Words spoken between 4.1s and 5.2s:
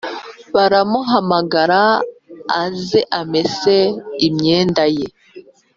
imyenda ye